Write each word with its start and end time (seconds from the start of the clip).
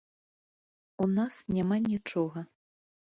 У 1.05 1.07
нас 1.17 1.35
няма 1.57 1.77
нічога. 1.91 2.39